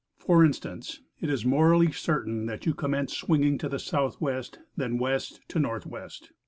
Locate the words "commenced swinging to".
2.73-3.77